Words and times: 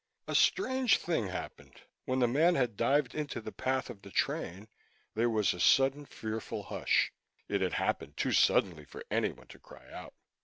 A 0.27 0.33
strange 0.33 0.97
thing 0.97 1.27
happened. 1.27 1.81
When 2.05 2.17
the 2.17 2.27
man 2.27 2.55
had 2.55 2.75
dived 2.75 3.13
into 3.13 3.39
the 3.39 3.51
path 3.51 3.87
of 3.87 4.01
the 4.01 4.09
train, 4.09 4.67
there 5.13 5.29
was 5.29 5.53
a 5.53 5.59
sudden 5.59 6.07
fearful 6.07 6.63
hush; 6.63 7.13
it 7.47 7.61
had 7.61 7.73
happened 7.73 8.17
too 8.17 8.31
suddenly 8.31 8.83
for 8.85 9.03
anyone 9.11 9.45
to 9.49 9.59
cry 9.59 9.91
out. 9.91 10.15